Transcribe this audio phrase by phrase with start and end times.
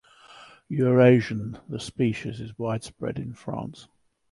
[0.67, 3.87] Eurasian, the species is widespread in France.